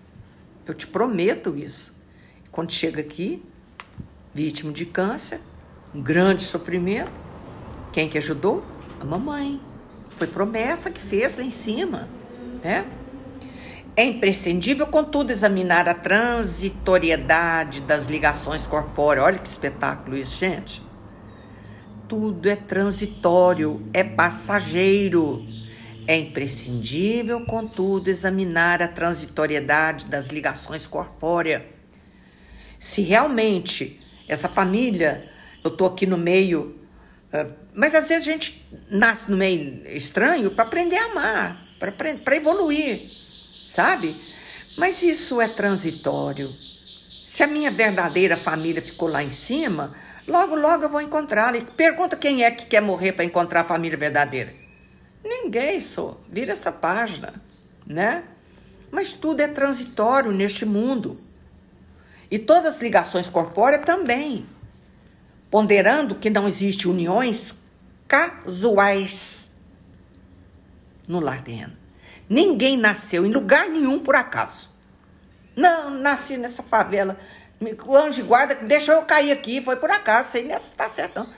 [0.66, 1.94] Eu te prometo isso.
[2.50, 3.42] Quando chega aqui,
[4.34, 5.40] vítima de câncer,
[5.94, 7.12] um grande sofrimento,
[7.92, 8.64] quem que ajudou?
[9.00, 9.60] A mamãe.
[10.16, 12.08] Foi promessa que fez lá em cima,
[12.62, 12.84] né?
[13.94, 19.26] É imprescindível, contudo, examinar a transitoriedade das ligações corpóreas.
[19.26, 20.82] Olha que espetáculo isso, gente.
[22.08, 25.51] Tudo é transitório, é passageiro.
[26.06, 31.62] É imprescindível, contudo, examinar a transitoriedade das ligações corpóreas.
[32.78, 35.28] Se realmente essa família,
[35.62, 36.76] eu estou aqui no meio,
[37.72, 43.00] mas às vezes a gente nasce no meio estranho para aprender a amar, para evoluir,
[43.68, 44.16] sabe?
[44.76, 46.50] Mas isso é transitório.
[46.50, 49.94] Se a minha verdadeira família ficou lá em cima,
[50.26, 51.60] logo, logo eu vou encontrá-la.
[51.76, 54.62] Pergunta quem é que quer morrer para encontrar a família verdadeira.
[55.24, 56.20] Ninguém só.
[56.28, 57.35] Vira essa página,
[57.87, 58.24] né?
[58.90, 61.18] Mas tudo é transitório neste mundo.
[62.30, 64.46] E todas as ligações corpóreas também.
[65.50, 67.54] Ponderando que não existe uniões
[68.08, 69.54] casuais
[71.06, 71.76] no lar terreno.
[72.28, 74.70] Ninguém nasceu em lugar nenhum por acaso.
[75.54, 77.16] Não, nasci nessa favela.
[77.87, 81.20] O anjo guarda deixou eu cair aqui, foi por acaso, sei se está certo.
[81.20, 81.35] Não.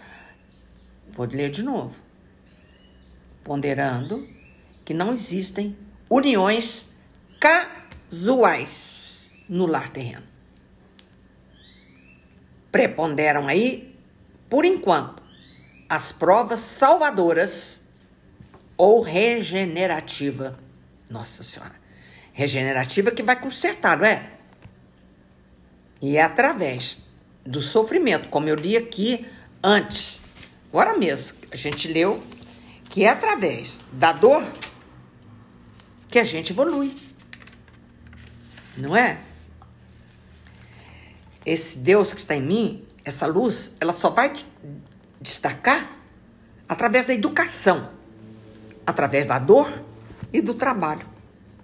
[1.10, 2.03] Vou ler de novo
[3.44, 4.26] ponderando
[4.84, 5.76] que não existem
[6.10, 6.88] uniões
[7.38, 10.24] casuais no lar terreno.
[12.72, 13.94] Preponderam aí,
[14.48, 15.22] por enquanto,
[15.88, 17.82] as provas salvadoras
[18.76, 20.58] ou regenerativa.
[21.08, 21.74] Nossa Senhora.
[22.32, 24.30] Regenerativa que vai consertar, não é?
[26.02, 27.04] E é através
[27.46, 29.26] do sofrimento, como eu li aqui
[29.62, 30.20] antes,
[30.72, 32.22] agora mesmo, a gente leu
[32.94, 34.46] que é através da dor
[36.08, 36.94] que a gente evolui.
[38.76, 39.18] Não é?
[41.44, 44.32] Esse Deus que está em mim, essa luz, ela só vai
[45.20, 45.90] destacar
[46.68, 47.90] através da educação,
[48.86, 49.82] através da dor
[50.32, 51.04] e do trabalho.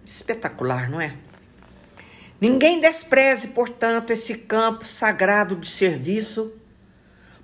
[0.05, 1.17] Espetacular, não é?
[2.41, 6.53] Ninguém despreze, portanto, esse campo sagrado de serviço,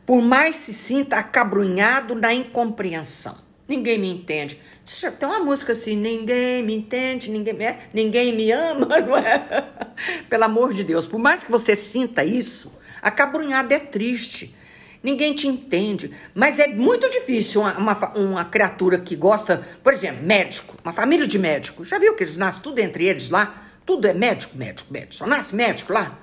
[0.05, 3.46] por mais se sinta acabrunhado na incompreensão.
[3.69, 4.61] Ninguém me entende.
[5.19, 9.67] Tem uma música assim, ninguém me entende, ninguém me, é, ninguém me ama, não é?
[10.31, 14.55] Pelo amor de Deus, por mais que você sinta isso, a cabrunhada é triste.
[15.03, 16.13] Ninguém te entende.
[16.35, 21.27] Mas é muito difícil uma, uma, uma, criatura que gosta, por exemplo, médico, uma família
[21.27, 21.89] de médicos.
[21.89, 23.65] Já viu que eles nascem tudo entre eles lá?
[23.85, 25.15] Tudo é médico, médico, médico.
[25.15, 26.19] Só nasce médico lá.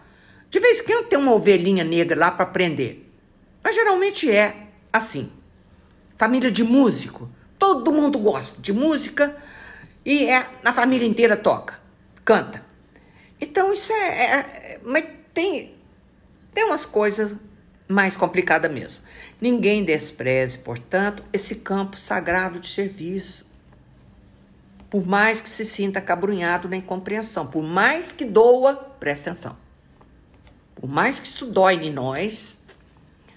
[0.50, 3.10] De vez em quando tem uma ovelhinha negra lá para aprender.
[3.64, 5.32] Mas geralmente é assim.
[6.24, 7.30] Família de músico.
[7.60, 9.36] Todo mundo gosta de música
[10.06, 11.82] e é, a família inteira toca,
[12.24, 12.64] canta.
[13.42, 15.76] Então isso é, é, é mas tem
[16.54, 17.36] tem umas coisas
[17.90, 19.04] mais complicadas mesmo.
[19.42, 23.46] Ninguém despreze, portanto, esse campo sagrado de serviço.
[24.90, 29.58] Por mais que se sinta cabrunhado na incompreensão, por mais que doa, preste atenção.
[30.74, 32.58] Por mais que isso dói em nós,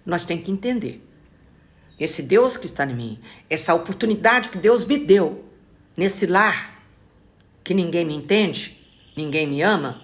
[0.05, 1.06] nós temos que entender.
[1.98, 5.44] Esse Deus que está em mim, essa oportunidade que Deus me deu
[5.96, 6.74] nesse lar
[7.64, 8.76] que ninguém me entende,
[9.16, 10.00] ninguém me ama,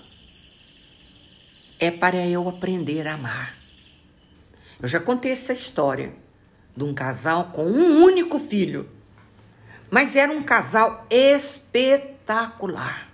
[1.78, 3.56] é para eu aprender a amar.
[4.80, 6.14] Eu já contei essa história
[6.76, 8.88] de um casal com um único filho,
[9.90, 13.10] mas era um casal espetacular.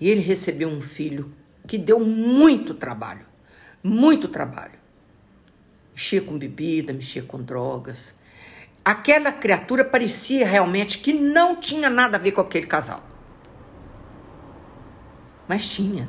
[0.00, 1.32] E ele recebeu um filho
[1.66, 3.26] que deu muito trabalho,
[3.82, 4.78] muito trabalho.
[5.96, 8.14] Mexia com bebida, mexia com drogas.
[8.84, 13.02] Aquela criatura parecia realmente que não tinha nada a ver com aquele casal.
[15.48, 16.06] Mas tinha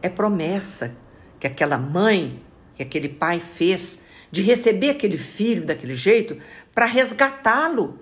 [0.00, 0.96] é promessa
[1.38, 2.42] que aquela mãe
[2.78, 3.98] e aquele pai fez
[4.30, 6.38] de receber aquele filho daquele jeito
[6.74, 8.00] para resgatá-lo,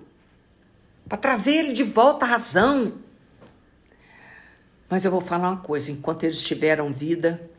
[1.05, 2.93] para trazer ele de volta à razão.
[4.89, 7.51] Mas eu vou falar uma coisa: enquanto eles tiveram vida,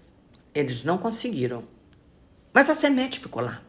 [0.54, 1.62] eles não conseguiram.
[2.54, 3.65] Mas a semente ficou lá.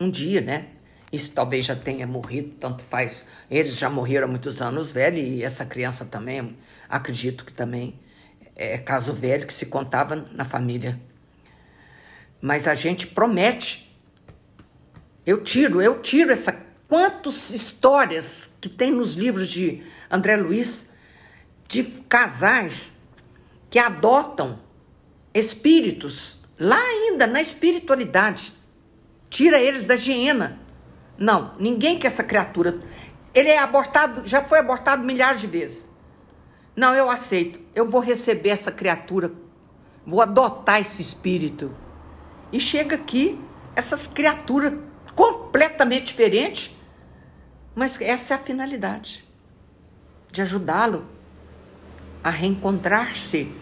[0.00, 0.68] Um dia, né?
[1.12, 3.26] Isso talvez já tenha morrido, tanto faz.
[3.50, 6.56] Eles já morreram há muitos anos, velho, e essa criança também,
[6.88, 8.00] acredito que também
[8.56, 10.98] é, caso velho que se contava na família.
[12.40, 13.94] Mas a gente promete.
[15.26, 16.52] Eu tiro, eu tiro essa.
[16.88, 20.90] Quantas histórias que tem nos livros de André Luiz
[21.68, 22.96] de casais
[23.68, 24.58] que adotam
[25.32, 28.59] espíritos lá ainda na espiritualidade.
[29.30, 30.58] Tira eles da hiena.
[31.16, 32.80] Não, ninguém quer essa criatura.
[33.32, 35.88] Ele é abortado, já foi abortado milhares de vezes.
[36.74, 37.60] Não, eu aceito.
[37.74, 39.32] Eu vou receber essa criatura.
[40.04, 41.72] Vou adotar esse espírito.
[42.52, 43.40] E chega aqui
[43.76, 44.72] essas criaturas
[45.14, 46.76] completamente diferentes,
[47.74, 49.24] mas essa é a finalidade
[50.30, 51.06] de ajudá-lo
[52.22, 53.52] a reencontrar-se,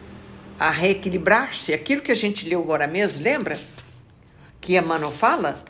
[0.58, 1.72] a reequilibrar-se.
[1.72, 3.58] Aquilo que a gente leu agora mesmo, lembra?
[4.60, 5.62] Que Emmanuel fala?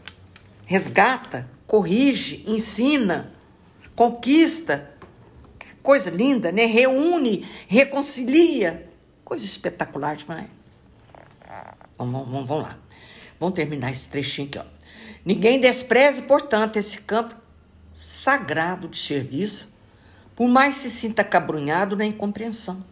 [0.67, 3.33] Resgata, corrige, ensina,
[3.95, 4.99] conquista,
[5.89, 6.67] Coisa linda, né?
[6.67, 8.91] Reúne, reconcilia.
[9.25, 10.47] Coisa espetacular demais.
[11.97, 12.79] Vamos, vamos, vamos lá.
[13.41, 14.65] Vamos terminar esse trechinho aqui, ó.
[15.25, 17.35] Ninguém despreze, portanto, esse campo
[17.97, 19.73] sagrado de serviço,
[20.37, 22.85] por mais se sinta cabrunhado na incompreensão.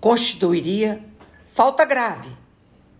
[0.00, 1.04] Constituiria
[1.46, 2.30] falta grave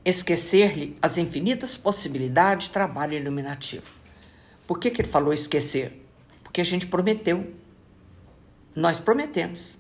[0.05, 3.87] esquecer-lhe as infinitas possibilidades de trabalho iluminativo.
[4.67, 6.05] Por que, que ele falou esquecer?
[6.43, 7.47] Porque a gente prometeu
[8.75, 9.79] nós prometemos.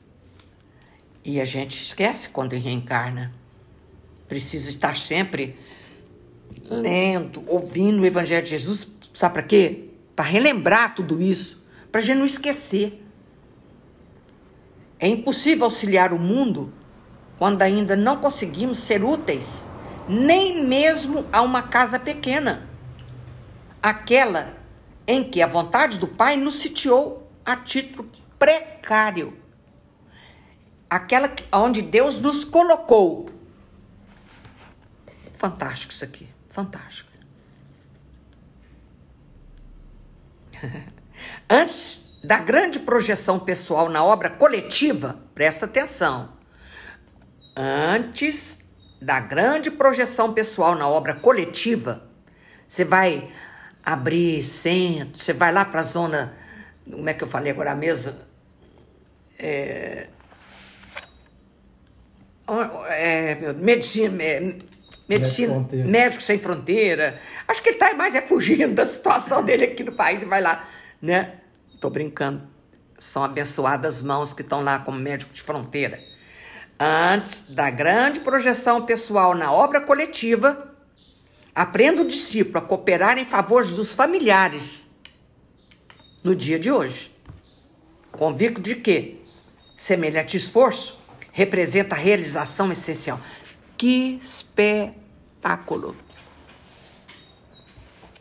[1.24, 3.32] E a gente esquece quando reencarna.
[4.28, 5.56] Precisa estar sempre
[6.68, 8.88] lendo, ouvindo o Evangelho de Jesus.
[9.14, 9.88] Sabe para quê?
[10.14, 11.64] Para relembrar tudo isso.
[11.90, 13.02] Para a gente não esquecer.
[14.98, 16.72] É impossível auxiliar o mundo
[17.38, 19.68] quando ainda não conseguimos ser úteis,
[20.08, 22.68] nem mesmo a uma casa pequena.
[23.82, 24.56] Aquela
[25.06, 29.36] em que a vontade do Pai nos sitiou a título precário.
[30.88, 33.30] Aquela onde Deus nos colocou.
[35.32, 37.10] Fantástico isso aqui, fantástico.
[41.48, 46.32] Antes da grande projeção pessoal na obra coletiva, presta atenção.
[47.56, 48.61] Antes
[49.02, 52.02] da grande projeção pessoal na obra coletiva,
[52.66, 53.30] você vai
[53.84, 56.34] abrir centro, você vai lá para a zona,
[56.90, 58.14] como é que eu falei agora mesmo?
[59.38, 60.06] é,
[62.88, 64.54] é, medicina, é,
[65.08, 67.18] medicina médico sem fronteira.
[67.48, 70.40] Acho que ele está mais é fugindo da situação dele aqui no país e vai
[70.40, 70.68] lá,
[71.00, 71.34] né?
[71.80, 72.46] Tô brincando.
[72.98, 75.98] São abençoadas mãos que estão lá como médico de fronteira.
[76.84, 80.74] Antes da grande projeção pessoal na obra coletiva,
[81.54, 84.90] aprenda o discípulo a cooperar em favor dos familiares
[86.24, 87.16] no dia de hoje.
[88.10, 89.22] Convicto de que
[89.76, 90.98] Semelhante esforço
[91.30, 93.20] representa a realização essencial.
[93.78, 95.94] Que espetáculo!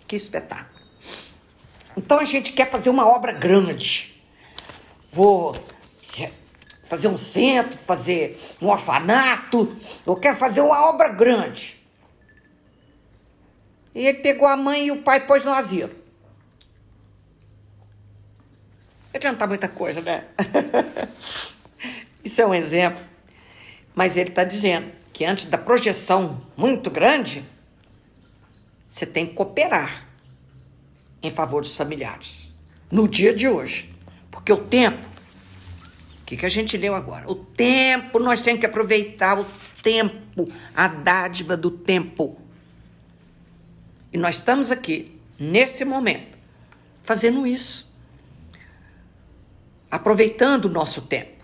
[0.07, 0.79] Que espetáculo!
[1.97, 4.23] Então a gente quer fazer uma obra grande.
[5.11, 5.55] Vou
[6.91, 9.73] fazer um centro, fazer um orfanato,
[10.05, 11.81] eu quero fazer uma obra grande.
[13.95, 15.93] E ele pegou a mãe e o pai pôs no asilo.
[19.05, 20.25] Não adianta muita coisa, né?
[22.25, 23.01] Isso é um exemplo.
[23.95, 27.41] Mas ele está dizendo que antes da projeção muito grande,
[28.89, 30.09] você tem que cooperar
[31.23, 32.53] em favor dos familiares.
[32.91, 33.89] No dia de hoje.
[34.29, 35.10] Porque o tempo,
[36.31, 37.29] que, que a gente leu agora?
[37.29, 39.45] O tempo, nós temos que aproveitar o
[39.83, 42.39] tempo, a dádiva do tempo.
[44.13, 46.37] E nós estamos aqui, nesse momento,
[47.03, 47.91] fazendo isso.
[49.89, 51.43] Aproveitando o nosso tempo.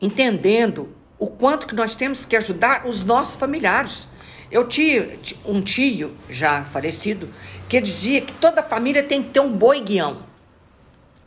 [0.00, 4.08] Entendendo o quanto que nós temos que ajudar os nossos familiares.
[4.50, 5.08] Eu tinha
[5.44, 7.32] um tio já falecido
[7.68, 10.31] que dizia que toda família tem que ter um boi guião.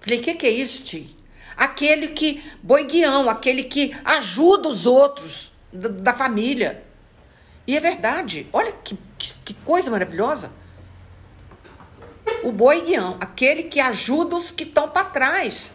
[0.06, 1.08] Falei, o que, que é isso, tio?
[1.58, 6.84] Aquele que, boi guião, aquele que ajuda os outros da, da família.
[7.66, 10.52] E é verdade, olha que, que, que coisa maravilhosa.
[12.44, 15.74] O boi guião, aquele que ajuda os que estão para trás.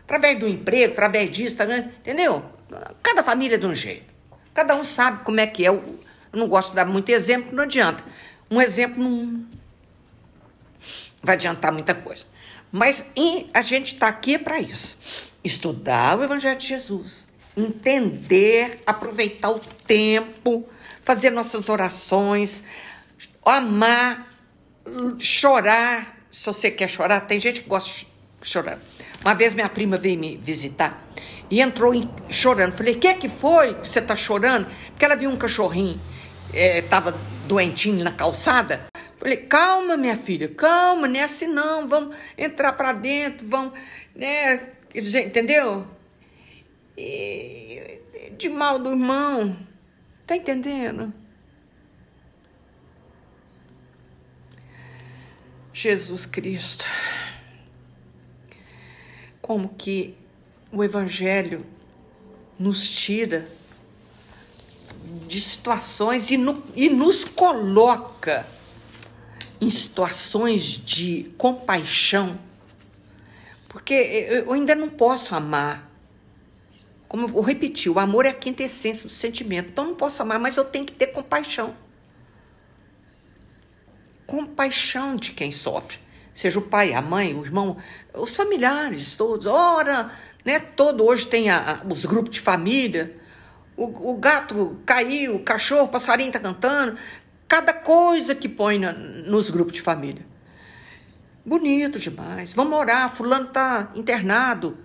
[0.00, 2.44] Através do emprego, através disso, entendeu?
[3.00, 4.12] Cada família é de um jeito.
[4.52, 5.68] Cada um sabe como é que é.
[5.68, 5.84] Eu
[6.32, 8.02] não gosto de dar muito exemplo, não adianta.
[8.50, 9.46] Um exemplo não
[11.22, 12.26] vai adiantar muita coisa.
[12.70, 13.04] Mas
[13.54, 15.32] a gente está aqui para isso.
[15.42, 17.28] Estudar o Evangelho de Jesus.
[17.56, 20.68] Entender, aproveitar o tempo
[21.08, 22.62] fazer nossas orações,
[23.42, 24.26] amar,
[25.18, 26.18] chorar.
[26.30, 28.06] Se você quer chorar, tem gente que gosta de
[28.42, 28.78] chorar.
[29.22, 31.02] Uma vez minha prima veio me visitar
[31.50, 32.74] e entrou em, chorando.
[32.74, 34.66] Falei, o que é que foi que você está chorando?
[34.90, 35.98] Porque ela viu um cachorrinho,
[36.52, 37.14] estava é,
[37.48, 38.82] doentinho na calçada.
[39.18, 43.78] Falei, calma, minha filha, calma, não é assim não, vamos entrar para dentro, vamos,
[44.14, 45.86] né, entendeu?
[46.96, 47.98] E,
[48.36, 49.56] de mal do irmão,
[50.28, 51.10] Tá entendendo?
[55.72, 56.84] Jesus Cristo.
[59.40, 60.14] Como que
[60.70, 61.64] o Evangelho
[62.58, 63.48] nos tira
[65.26, 68.46] de situações e, no, e nos coloca
[69.60, 72.38] em situações de compaixão.
[73.68, 75.88] Porque eu ainda não posso amar
[77.08, 79.70] como eu vou repetir, o amor é a quintessência do sentimento.
[79.70, 81.74] Então eu não posso amar, mas eu tenho que ter compaixão.
[84.26, 85.98] Compaixão de quem sofre.
[86.34, 87.78] Seja o pai, a mãe, o irmão,
[88.14, 89.46] os familiares todos.
[89.46, 90.12] Ora,
[90.44, 90.60] né?
[90.60, 93.16] Todo hoje tem a, a, os grupos de família.
[93.74, 96.98] O, o, gato caiu, o cachorro, o passarinho está cantando.
[97.48, 100.24] Cada coisa que põe na, nos grupos de família.
[101.44, 102.52] Bonito demais.
[102.52, 104.76] Vamos orar, fulano está internado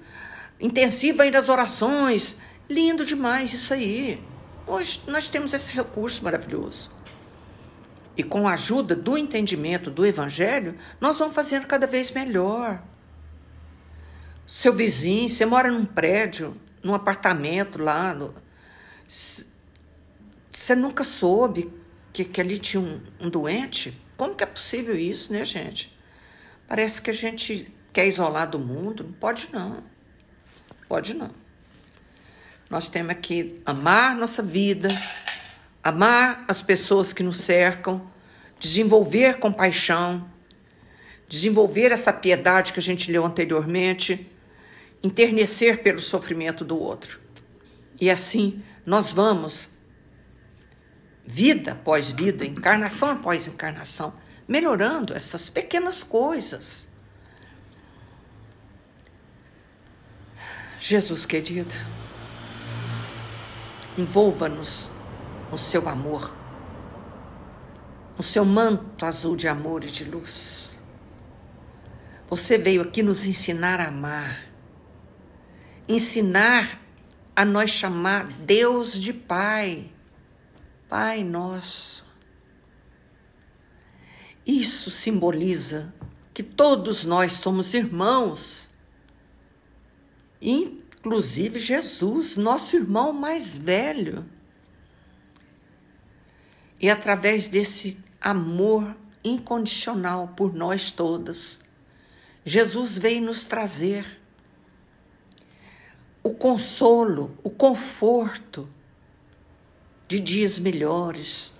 [0.63, 2.37] intensiva ainda as orações.
[2.69, 4.23] Lindo demais isso aí.
[4.65, 6.89] Hoje nós temos esse recurso maravilhoso.
[8.15, 12.81] E com a ajuda do entendimento do Evangelho, nós vamos fazendo cada vez melhor.
[14.45, 18.13] Seu vizinho, você mora num prédio, num apartamento lá.
[18.13, 18.33] No...
[19.07, 21.71] Você nunca soube
[22.13, 23.99] que, que ali tinha um, um doente?
[24.15, 25.91] Como que é possível isso, né, gente?
[26.67, 29.03] Parece que a gente quer isolar do mundo.
[29.03, 29.83] Não pode, não.
[30.87, 31.31] Pode não.
[32.69, 34.89] Nós temos que amar nossa vida,
[35.83, 38.07] amar as pessoas que nos cercam,
[38.59, 40.27] desenvolver compaixão,
[41.27, 44.29] desenvolver essa piedade que a gente leu anteriormente,
[45.03, 47.19] enternecer pelo sofrimento do outro.
[47.99, 49.71] E assim nós vamos,
[51.25, 54.13] vida após vida, encarnação após encarnação,
[54.47, 56.91] melhorando essas pequenas coisas
[60.83, 61.73] Jesus querido,
[63.97, 64.91] envolva-nos
[65.49, 66.35] no seu amor,
[68.17, 70.81] no seu manto azul de amor e de luz.
[72.29, 74.43] Você veio aqui nos ensinar a amar,
[75.87, 76.81] ensinar
[77.33, 79.89] a nós chamar Deus de Pai,
[80.93, 82.05] Pai nosso.
[84.45, 85.91] Isso simboliza
[86.31, 88.69] que todos nós somos irmãos
[90.39, 94.23] inclusive Jesus, nosso irmão mais velho.
[96.79, 101.59] E através desse amor incondicional por nós todas,
[102.45, 104.21] Jesus veio nos trazer
[106.21, 108.69] o consolo, o conforto
[110.07, 111.53] de dias melhores,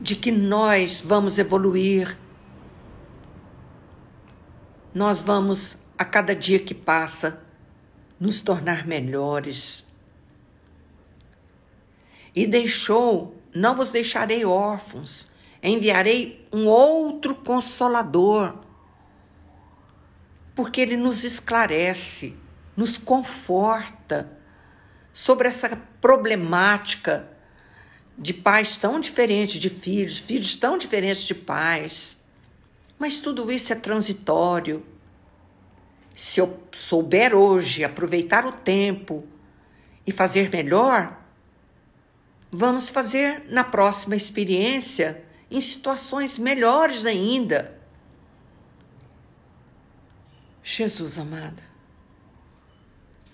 [0.00, 2.18] de que nós vamos evoluir.
[4.94, 7.42] Nós vamos, a cada dia que passa,
[8.18, 9.86] nos tornar melhores.
[12.34, 15.30] E deixou: Não vos deixarei órfãos,
[15.62, 18.58] enviarei um outro consolador,
[20.54, 22.34] porque ele nos esclarece,
[22.76, 24.38] nos conforta
[25.12, 27.35] sobre essa problemática
[28.18, 32.16] de pais tão diferentes de filhos, filhos tão diferentes de pais.
[32.98, 34.84] Mas tudo isso é transitório.
[36.14, 39.26] Se eu souber hoje aproveitar o tempo
[40.06, 41.20] e fazer melhor,
[42.50, 47.78] vamos fazer na próxima experiência em situações melhores ainda.
[50.62, 51.62] Jesus amado,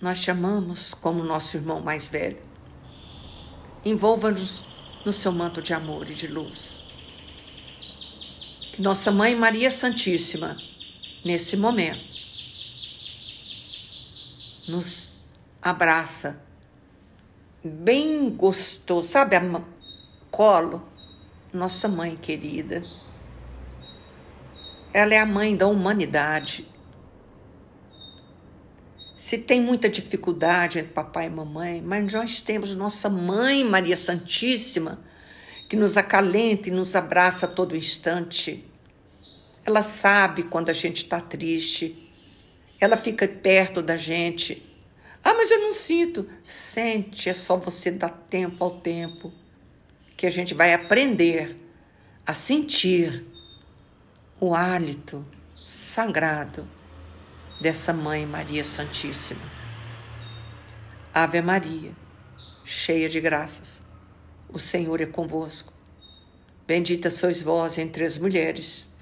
[0.01, 2.52] nós chamamos como nosso irmão mais velho.
[3.85, 4.63] Envolva-nos
[5.05, 6.81] no seu manto de amor e de luz.
[8.73, 10.55] Que Nossa Mãe Maria Santíssima,
[11.25, 12.13] nesse momento,
[14.69, 15.09] nos
[15.61, 16.41] abraça
[17.63, 19.61] bem gostoso, sabe, a
[20.29, 20.81] colo,
[21.53, 22.83] nossa mãe querida.
[24.93, 26.67] Ela é a mãe da humanidade.
[29.23, 34.99] Se tem muita dificuldade entre papai e mamãe, mas nós temos nossa mãe Maria Santíssima,
[35.69, 38.65] que nos acalenta e nos abraça a todo instante.
[39.63, 42.11] Ela sabe quando a gente está triste,
[42.81, 44.61] ela fica perto da gente.
[45.23, 46.29] Ah, mas eu não sinto.
[46.45, 49.31] Sente, é só você dar tempo ao tempo
[50.17, 51.55] que a gente vai aprender
[52.25, 53.25] a sentir
[54.37, 55.25] o hálito
[55.65, 56.67] sagrado
[57.63, 59.39] dessa Mãe Maria Santíssima.
[61.13, 61.93] Ave Maria,
[62.65, 63.81] cheia de graças,
[64.49, 65.71] o Senhor é convosco.
[66.67, 68.93] Bendita sois vós entre as mulheres,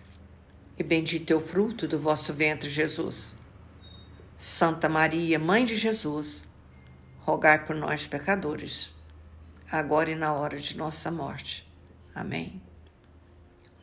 [0.77, 3.35] e bendito é o fruto do vosso ventre, Jesus.
[4.37, 6.47] Santa Maria, Mãe de Jesus,
[7.21, 8.95] rogai por nós, pecadores,
[9.71, 11.67] agora e na hora de nossa morte.
[12.13, 12.61] Amém.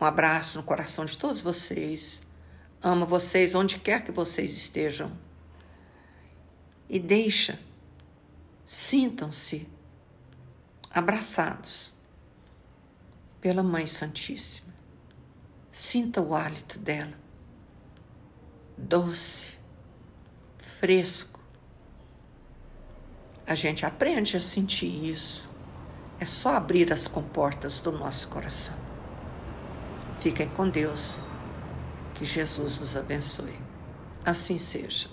[0.00, 2.27] Um abraço no coração de todos vocês
[2.82, 5.10] ama vocês onde quer que vocês estejam.
[6.88, 7.58] E deixa,
[8.64, 9.68] sintam-se
[10.90, 11.92] abraçados
[13.40, 14.74] pela Mãe Santíssima.
[15.70, 17.14] Sinta o hálito dela,
[18.76, 19.58] doce,
[20.56, 21.38] fresco.
[23.46, 25.48] A gente aprende a sentir isso.
[26.20, 28.76] É só abrir as comportas do nosso coração.
[30.20, 31.20] Fiquem com Deus.
[32.18, 33.54] Que Jesus nos abençoe.
[34.24, 35.08] Assim seja.